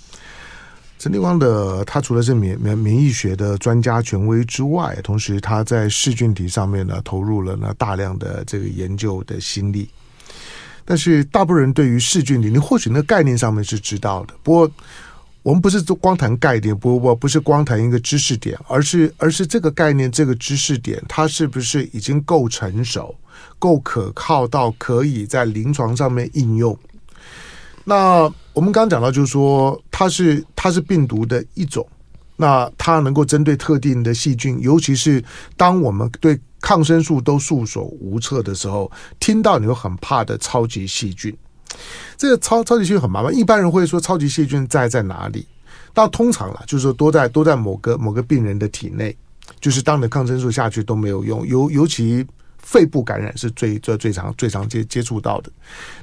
[0.99, 9.89] 陈立光的他除了是免免免疫学的专家权威之外，同时他在噬菌体上面呢投入了呢大量的这个研究的心力。
[10.85, 14.71] 但是大部分人对于噬菌体，你或许那概念上面是知道的，不过。
[15.45, 23.13] 我们不是光谈概念，不不不是光谈一个知识点，而是而是这个概念、这个知识点，它是不是已经够成熟、
[23.60, 26.75] 够可靠到可以在临床上面应用？
[27.84, 31.88] 那我们刚刚讲到，就是说它是它是病毒的一种，
[32.36, 35.23] 那它能够针对特定的细菌，尤其是
[35.55, 41.38] 当我们对抗生素都束手无策的时候，听到你会很怕的超级细菌。
[42.17, 45.45] 这个超超级细菌很麻烦，一般人会说超级细菌在在哪里？
[45.93, 49.15] 但通常啦，就是说多在多在某个某个病人的体内，
[49.59, 52.25] 就是当你的抗生素下去都没有用，尤尤其
[52.57, 55.51] 肺部感染是最最最常最常接接触到的。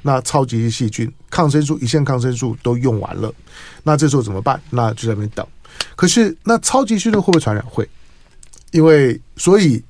[0.01, 3.33] 那超级细菌抗生素一线抗生素都用完了，
[3.83, 4.61] 那这时候怎么办？
[4.69, 5.45] 那就在那边等。
[5.95, 7.63] 可是那超级细菌会不会传染？
[7.65, 7.87] 会，
[8.71, 9.83] 因为所以。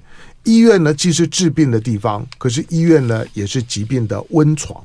[0.46, 4.84] 医院呢，既是治病的地方，可是医院呢，也是疾病的温床。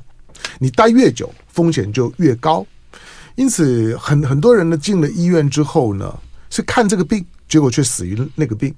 [0.59, 2.65] 你待越久，风险就越高。
[3.35, 6.13] 因此，很很多人呢，进了医院之后呢，
[6.49, 8.73] 是看这个病，结果却死于那个病。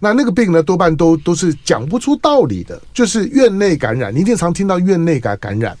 [0.00, 4.14] 那那个病呢，多半都都是讲不出道理的，就是院内感染。
[4.14, 5.76] 你一定常听到院内感感染。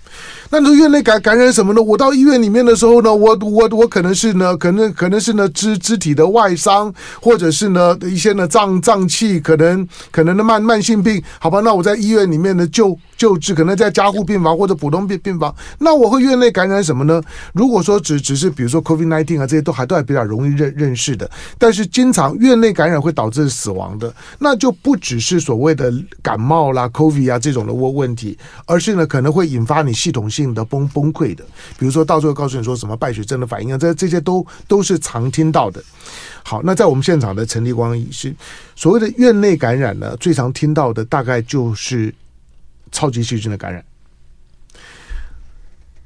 [0.50, 1.82] 那你说院内感感染什么呢？
[1.82, 11.22] 我到医院里面的时候呢，我我我可能是呢，可能可能是呢肢肢体的外伤，或者是呢一些呢脏脏器可能可能的慢慢性病。
[11.38, 15.54] 好吧，那我在医院里面呢就救治，可能在加护病房或者普通病病房。
[15.78, 17.20] 那我会院内感染什么呢？
[17.52, 24.07] 如果说只只是比如说 COVID-19 啊这些都还都还比较容易认认识的，但是经常院内感染会导致死亡的，
[24.38, 25.92] 那就不只是所谓的
[26.22, 30.38] 感冒啦、COVID 啊这种的问问题，而是呢可能会引发你系统性。
[30.38, 31.44] 性的崩崩溃的，
[31.80, 35.82] 比如说到最后告诉你说什么败血症的反应啊，这这些都都是常听到的。
[36.44, 38.32] 好，那在我们现场的陈立光医师，
[38.76, 42.14] 所谓的院内感染呢，最常听到的大概就是
[42.92, 43.84] 超级细菌的感染。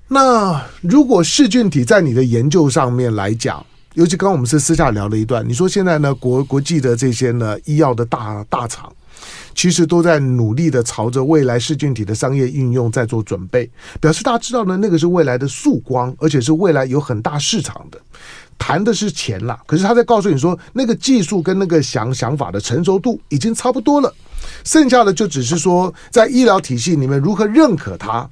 [0.08, 8.92] 那如果噬菌体在你的研究上面来讲，尤其刚刚我们是私下聊了一段，你说现在呢国国际的这些呢医药的大大厂。
[9.54, 18.00] 其实都在努力的朝着未来噬菌体的商业应用在做准备，表示大家知道呢，那个是未来的曙光，而且是未来有很大市场的，
[18.58, 19.60] 谈的是钱啦。
[19.66, 24.12] 可是他在告诉你说，那个技术跟那个想想法的成熟度已经差不多了，
[24.64, 28.28] 剩下的就只是说，在医疗体系里面如何认可它，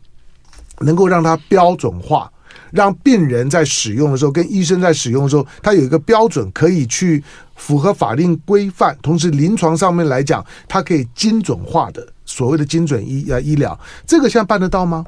[0.81, 2.33] 能够让它标准化。
[2.73, 7.23] 让病人在使用的时候，跟医生在使用的时候，他有一个标准可以去
[7.57, 15.05] 符合法令规范，同时临床上面来讲，它可以精准化的所谓的精准医呃医疗，这个现在办得到吗？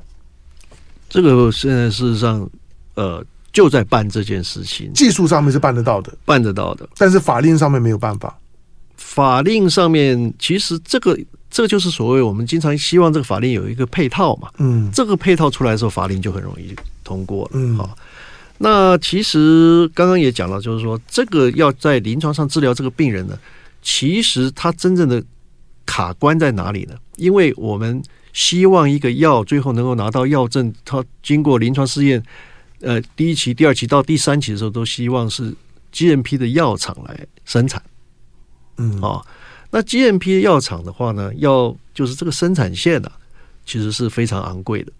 [1.08, 2.48] 这个现在事实上，
[2.94, 8.38] 呃，就在办这件事情，技术上面是办得到的，办得到的，但是法令上面没有办法。
[8.96, 11.18] 法令上面其实这个
[11.50, 16.74] 这个就是所谓我们经常希望这个法令有一个配套嘛，嗯，这个配套出来的时候，法令就很容易。
[17.04, 17.96] 通过了，嗯，好。
[18.58, 23.36] 那其实刚刚也讲了，就是说这个要在临床上治疗这个病人呢，
[23.82, 25.22] 其实他真正的
[25.84, 26.94] 卡关在哪里呢？
[27.16, 28.00] 因为我们
[28.32, 32.22] 希望一个药最后能够拿到药证，它经过临床试验，
[32.80, 35.52] 呃，第一期、第二期到第三期的时候，都希望是
[35.92, 37.82] GMP 的药厂来生产，
[38.76, 39.20] 嗯，啊，
[39.70, 43.10] 那 GMP 的药厂的话呢，要就是这个生产线呢，
[43.64, 44.92] 其实是非常昂贵的。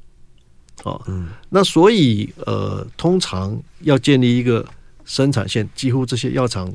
[0.84, 4.66] 哦，嗯，那所以呃，通常要建立一个
[5.04, 6.72] 生产线，几乎这些药厂、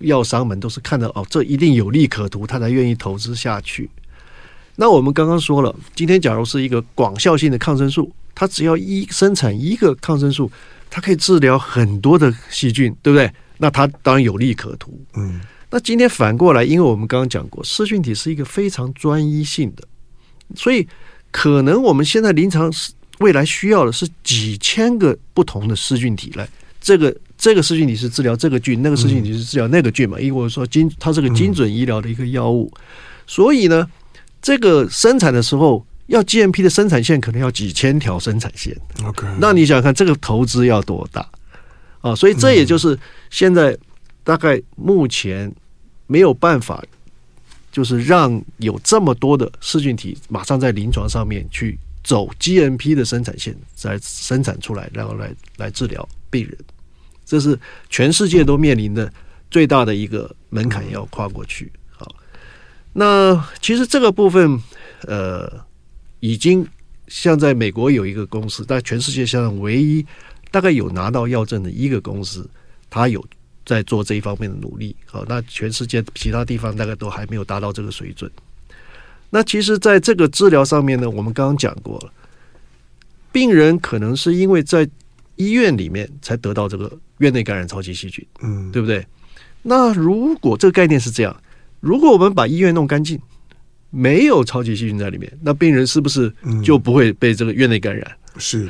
[0.00, 3.90] 药商们都是看到哦，这一定有利可图，他才愿意投资下去。
[4.76, 10.48] 那我们刚刚说了，今天假如是一个广效性的抗生素，它只要一生产一个抗生素，
[10.88, 13.28] 它可以治疗很多的细菌，对不对？
[13.56, 14.96] 那它当然有利可图。
[15.14, 19.82] 嗯，那今天反过来，因为我们刚刚讲过，噬菌体是一个非常专一性的，
[20.54, 20.86] 所以
[21.30, 22.92] 可能我们现在临床是。
[23.20, 26.48] 未来需要的是几千个不同的噬菌体来，
[26.80, 30.20] 这个这个噬菌体是治疗这个菌，那个噬菌体是治疗那个菌嘛？
[30.20, 32.72] 因为我说精，它是个精准医疗的一个药物，
[33.26, 33.84] 所以呢，
[34.40, 38.72] 这个生产的时候要 GMP 的生产线可能要几千条生产线。
[39.04, 41.28] OK，那你想想看这个投资要多大
[42.00, 42.14] 啊？
[42.14, 42.96] 所以这也就是
[43.30, 43.76] 现在
[44.28, 45.50] 大概目前
[46.06, 46.84] 没有办法，
[47.72, 51.78] 就是让有这么多的噬菌体马上在临床上面去。
[52.04, 56.56] 走 GMP 的生产线再生产出来，然后来来治疗病人，
[57.26, 57.58] 这是
[57.90, 59.12] 全世界都面临的
[59.50, 61.70] 最大的一个门槛要跨过去。
[61.90, 62.14] 好，
[62.94, 64.58] 那其实这个部分，
[65.02, 65.52] 呃，
[66.20, 66.66] 已经
[67.08, 70.06] 像在美国有一个公司，在全世界上唯一
[70.50, 72.48] 大概有拿到药证的一个公司，
[72.88, 73.22] 它有
[73.68, 74.96] 在做这一方面的努力。
[75.04, 78.30] 好，那全世界其他地方大概都还没有达到这个水准。
[79.28, 82.10] 那其实，在这个治疗上面呢，我们刚刚讲过了，
[83.30, 84.88] 病人可能是因为在
[85.36, 89.06] 医院里面才得到这个院内感染超级细菌，嗯，对不对？
[89.60, 91.36] 那如果这个概念是这样，
[91.80, 93.20] 如果我们把医院弄干净，
[93.90, 96.32] 没有超级细菌在里面，那病人是不是
[96.64, 98.10] 就不会被这个院内感染？
[98.34, 98.68] 嗯，是，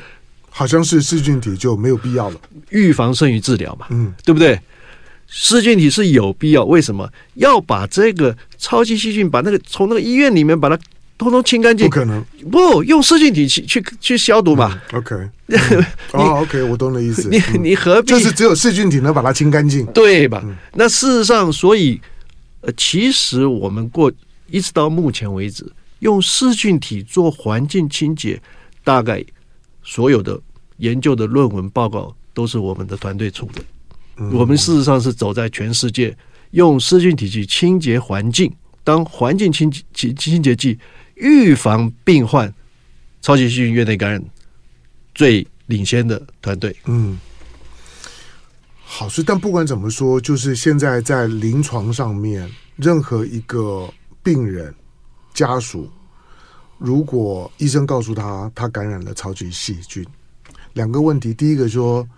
[0.51, 4.59] 好像是细菌体就没有必要了，预防胜于治疗嘛，嗯，对不对？
[5.31, 10.79] 噬菌体是有必要，为什么要把这个超级细菌把那个从那个医院里面把它
[11.19, 11.87] 通通清干净？
[11.87, 14.81] 不可能，不用噬菌体去去去消毒嘛。
[14.93, 17.29] 嗯、 OK，哦、嗯 oh,，OK，我懂的意思。
[17.29, 18.09] 你你何必？
[18.09, 20.41] 就是只有噬菌体能把它清干净，对吧？
[20.45, 22.01] 嗯、那事实上，所以
[22.63, 24.11] 呃，其实我们过
[24.51, 28.41] 一直到目前为止，用噬菌体做环境清洁，
[28.83, 29.23] 大概
[29.83, 30.41] 所有的
[30.79, 33.63] 研究的论文报告都是我们的团队出的。
[34.33, 36.17] 我们事实上是走在全世界
[36.51, 38.53] 用湿菌体去清洁环境，
[38.83, 40.79] 当环境清洁清洁剂
[41.15, 42.53] 预防病患
[43.21, 44.23] 超级细菌院内感染
[45.15, 46.75] 最领先的团队。
[46.87, 47.19] 嗯，
[48.85, 53.89] 好，事，但不管怎么说，就是现在在临床上面，任何一个
[54.23, 54.75] 病人
[55.35, 55.91] 家属，
[56.79, 60.05] 如果医生告诉他他感染了超级细菌，
[60.73, 62.09] 两个问题，第一个说，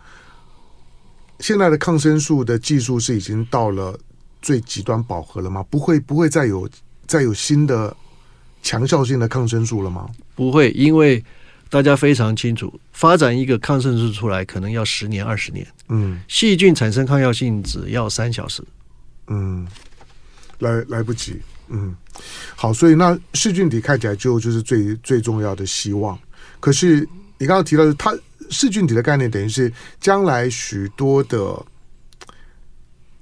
[1.41, 3.99] 现在的抗生素的技术是已经到了
[4.41, 5.65] 最极端饱和了吗？
[5.69, 6.69] 不会，不会再有
[7.07, 7.97] 再有新的
[8.63, 10.09] 强效性的抗生素了吗？
[10.35, 11.25] 不会，因为。
[11.73, 15.65] 大家非常清楚，发展一个抗生素出来可能要十年二十年。
[15.89, 18.61] 嗯，细菌产生抗药性只要三小时。
[19.29, 19.65] 嗯，
[20.59, 21.41] 来来不及。
[21.69, 21.95] 嗯，
[22.57, 26.19] 好，所以那细菌体看起来就就是最最重要的希望。
[26.59, 27.09] 可是
[27.41, 28.15] 你刚刚提到的，它
[28.51, 31.65] 噬菌体的概念，等于是将来许多的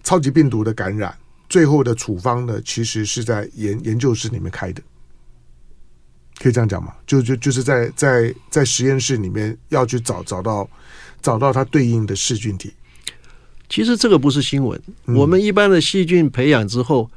[0.03, 1.17] 超级病毒的感染，
[1.49, 4.83] 最后的处方呢，其实是在研研究室里面开的。
[6.41, 6.93] 可以这样讲吗？
[7.07, 10.69] 就就就是在在在实验室里面要去找找到
[11.23, 12.73] 找到它对应的噬菌体。
[13.69, 14.81] 其实这个不是新闻。
[15.07, 17.09] 嗯、我们一般的细菌培养之后，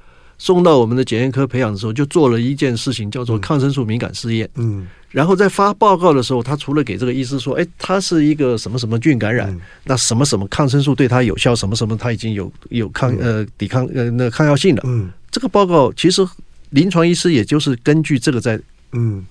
[0.41, 4.49] 送到我们的检验科培养的时候，就做了一件事情，叫做抗生素敏感试验。
[4.55, 14.81] 嗯，然后在发报告的时候，他除了给这个医师说，哎，他是一个什么什么菌感染，嗯、那什么什么抗生素对他有效，什么什么他已经有有抗呃抵抗呃那抗药性了。
[14.87, 16.27] 嗯，这个报告其实
[16.71, 18.59] 临床医师也就是根据这个在。
[18.93, 19.25] 嗯，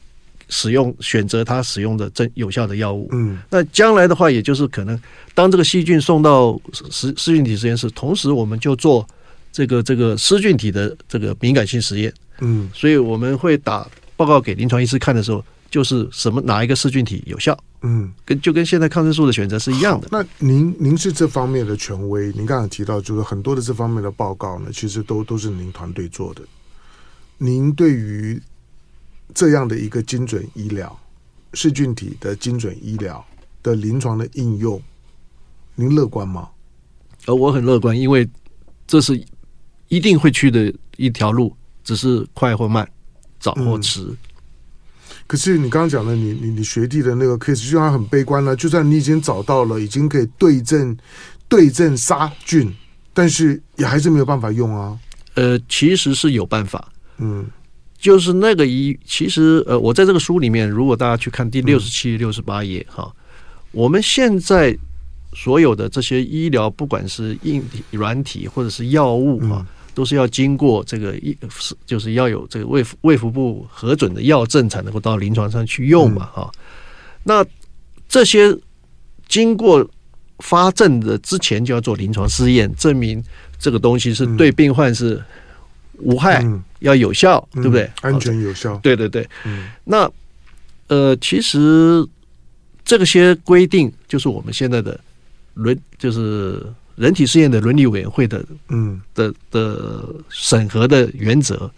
[0.48, 3.08] 使用选择他使用的真有效的药物。
[3.12, 4.98] 嗯，那将来的话，也就是可能
[5.34, 6.58] 当这个细菌送到
[6.90, 9.06] 噬噬菌体实验室，同时我们就做
[9.52, 12.12] 这个这个噬菌体的这个敏感性实验。
[12.40, 13.86] 嗯，所以我们会打
[14.16, 17.58] 报告给临床医师看的时候，就是什么哪一个噬菌体有效。
[17.82, 20.08] 嗯，跟就跟现在抗生素的选择是一样的。
[20.10, 26.42] 那您您是这方面的权威，您刚才提到就是很多的这方面的报告呢，其实都都是您团队做的。
[27.38, 28.38] 您对于
[29.34, 30.98] 这样的一个精准医疗，
[31.54, 33.24] 噬菌体的精准医疗
[33.62, 34.80] 的临床的应用，
[35.74, 36.50] 您乐观吗？
[37.24, 38.28] 呃，我很乐观，因为
[38.86, 39.18] 这是
[39.90, 42.88] 一定会去的一条路，只是快或慢，
[43.38, 44.00] 早或迟。
[44.00, 44.16] 嗯、
[45.26, 50.96] 可是你刚刚讲的你，你你你学弟的那个 case，就算很悲观了，就算你已经找到了，已经可以对症
[51.46, 52.74] 对症杀菌，
[53.12, 54.98] 但是也还是没有办法用啊。
[55.34, 57.46] 呃，其实是有办法，嗯。
[57.98, 63.14] 就是那个医，其实呃，我在这个书里面，如果大家去看第六十七、六十八页哈，
[63.72, 64.74] 我们现在
[65.34, 69.66] 所有的这些医疗，不管是硬体、软体或者是药物哈，
[70.00, 71.36] 都是要经过这个一，
[71.84, 76.50] 就是要有这个卫卫福部核准的药证才能够到临床上去用嘛哈。
[77.22, 77.44] 那
[78.08, 78.56] 这些
[79.28, 79.86] 经过
[80.38, 83.22] 发证的之前，就要做临床试验，证明
[83.58, 85.22] 这个东西是对病患是。
[86.02, 87.90] 无害，嗯、要有效，嗯、对不对？
[88.00, 89.28] 安全有效，对对对。
[89.44, 90.10] 嗯、那
[90.86, 92.02] 呃，其实
[92.86, 94.98] 这些规定就是我们现在的
[95.52, 96.64] 伦，就是
[97.00, 101.70] 人体试验的伦理委员会的，嗯的的审核的原则。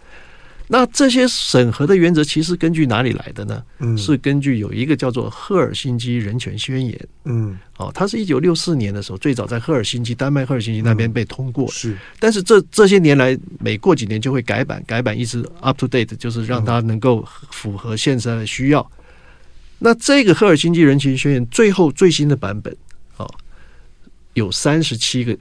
[0.67, 3.61] 那这些审核的原则其实根据哪里来的呢？
[3.79, 6.93] 嗯，是根据有一个叫做《赫尔辛基人权宣言》。
[7.25, 11.69] 嗯，哦，它是一九六四年的时候，最早在赫尔辛基，丹麦赫尔辛基那边被通过。
[11.69, 18.89] 是，但是这这些年来，每过几年就会改版，改版一直 up to date，就是让它能够符合现在的需要。
[19.79, 22.82] 那这个《赫尔辛基人权宣言》最后最新的版本，哦，
[24.33, 25.37] 有三十七个，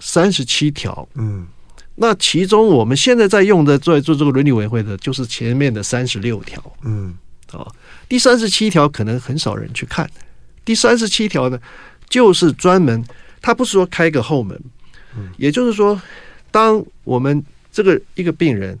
[0.00, 1.08] 三十七条。
[1.14, 1.46] 嗯。
[1.94, 7.14] 那其中我们现在在用的在做这个伦理委员会的，就是前面的三十六条，嗯，
[7.52, 7.70] 啊，
[8.08, 10.10] 第三十七条可能很少人去看。
[10.64, 11.60] 第三十七条呢，
[12.08, 13.04] 就是专门，
[13.42, 14.58] 他不是说开个后门，
[15.14, 16.00] 嗯，也就是说，
[16.50, 18.76] 当我们这个一个病人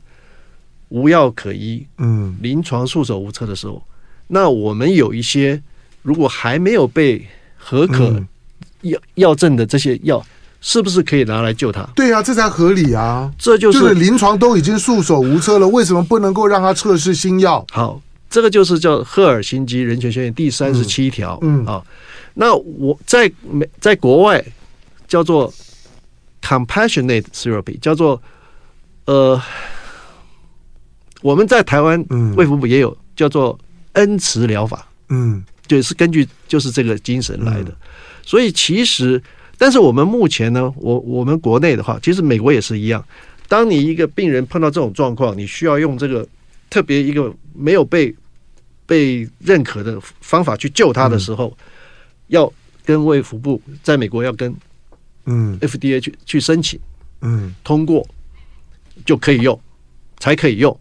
[0.88, 3.86] 无药可医，嗯，临床束手无策的时候，
[4.28, 5.62] 那我们有一些
[6.00, 8.24] 如果还没有被合可
[8.82, 10.24] 药药证的这些药。
[10.64, 11.82] 是不是可以拿来救他？
[11.92, 13.28] 对啊，这才合理啊！
[13.36, 17.66] 这就是临床都已经束手无策了，为什么不能够让他测试新药？
[17.72, 21.36] 好，这个就是叫《赫尔辛基人权宣言》第三十七条。
[21.42, 21.82] 嗯啊，
[22.34, 24.40] 那我在美在国外
[25.08, 25.52] 叫做
[26.40, 28.22] compassionate therapy，叫做
[29.06, 29.42] 呃，
[31.22, 32.00] 我们在台湾
[32.36, 33.58] 卫福部也有叫做
[33.94, 34.86] 恩慈疗法。
[35.08, 37.76] 嗯，就是根据就是这个精神来的，嗯、
[38.24, 39.22] 所以其实。
[39.58, 43.04] 但是我们目前呢，我我们国内的话，其实美国也是一样。
[43.46, 46.26] 当你一个病人碰到这种状况，你需要用这个
[46.68, 48.12] 特别一个没有被
[48.86, 51.64] 被认可的方法去救他的时候，嗯、
[52.28, 52.52] 要
[52.84, 54.52] 跟卫福部在美国要跟
[55.26, 56.80] 嗯 FDA 去去申请，
[57.20, 58.04] 嗯，通过
[59.04, 59.58] 就可以用。
[60.18, 60.80] 才可以用，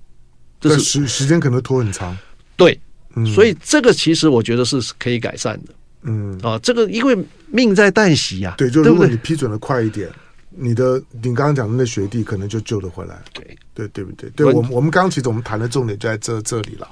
[0.59, 2.15] 这是时时间可能拖很长。
[2.55, 2.79] 对，
[3.15, 5.73] 嗯，所以这个其实我觉得是可以改善的。
[6.03, 10.09] 嗯啊，这个因为命在旦夕呀，对，就如果你批准的快一点，
[10.49, 13.21] 你的你刚刚讲的那学弟可能就救得回来。
[13.33, 14.29] 对对对不对？
[14.31, 16.87] 对我们我们刚刚其实我们谈的重点就在这这里了。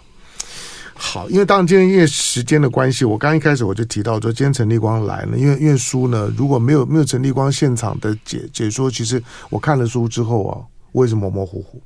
[0.93, 10.59] 好，因为当然今天因为时间的关系，我刚一开始我就提到说，今天陈立光来了，因为因为书呢，如果没有没有陈立光现场的解解说，其实我看了书之后啊，
[10.91, 11.82] 我也是模模糊糊。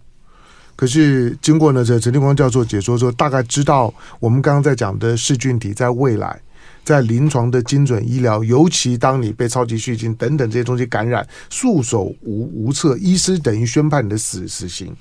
[0.76, 6.39] 可是经过呢这陈立光教授解说之后，大概知道我们刚刚在讲的噬菌体在未来。
[6.86, 14.93] 在临床的精准医疗，尤其当你被超级细菌等等这些东西感染，束手无无策，医师等于宣判你的死死刑。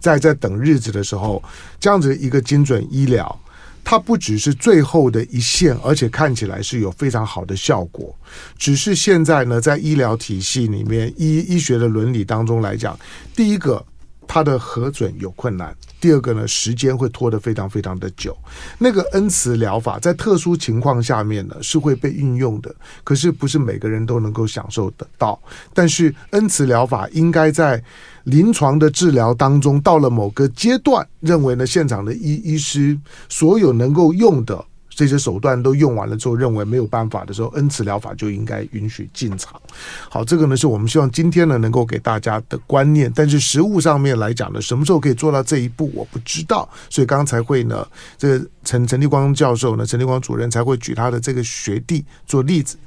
[0.00, 1.42] 在在等日子的时候，
[1.78, 3.38] 这样子一个精准医疗，
[3.84, 8.16] 它不只是最后的一线，而且看起来是有非常好的效果。
[8.56, 12.98] 只是现在呢，在医疗体系里面，医医学的伦理当中来讲，
[13.34, 13.84] 第一个。
[14.26, 15.74] 它的核准有困难。
[16.00, 18.36] 第二个呢，时间会拖得非常非常的久。
[18.78, 25.40] 那个恩慈疗法在特殊情况下面呢，是会被运用的，可是不是每个人都能够享受得到。
[25.72, 27.82] 但是恩慈疗法应该在
[28.24, 32.96] 临床的治疗当中，到了某个阶段，认为呢，现场的医医师
[33.28, 34.64] 所有能够用的。
[34.96, 39.60] 这些手段都用完了之后，认为没有办法的时候，恩慈疗法就应该允许进场。
[40.08, 43.12] 好，这个呢是我们希望今天呢能够给大家的观念。
[43.14, 46.66] 但是实物上面来讲呢，什么时候可以做到这一步，我不知道。
[46.88, 47.86] 所以刚才会呢，
[48.16, 52.78] 这个陈陈立光教授呢，陈立光主任才会举他的这个学弟做例子。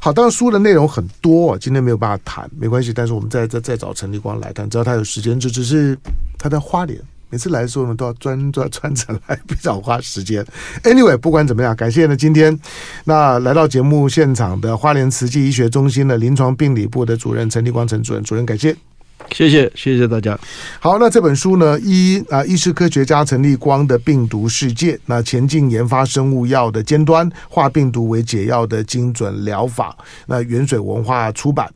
[0.00, 2.92] 好，当然书的内容很多，今天没有办法谈，没关系。
[2.92, 5.96] 但是我们再再再找陈立光来谈，只要他有时间，就只是
[6.36, 7.00] 他在花莲。
[7.36, 10.42] 每次来的时候呢，都要专专专程来， 比较花时间。
[10.84, 12.58] Anyway，不管怎么样，感谢呢今天
[13.04, 18.74] 那来到节目现场的花莲慈济医学中心的临床病理部的主任陈立光陈主任，主任感谢，
[19.32, 20.38] 谢谢谢谢大家。
[20.80, 29.94] 好，那这本书呢，医啊医师科学家陈立光的病毒世界，那前进研发生物药的尖端，化病毒为解药的精准疗法，
[30.26, 31.70] 那远水文化出版。